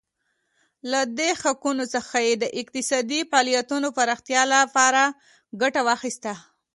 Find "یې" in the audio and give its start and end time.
2.25-2.33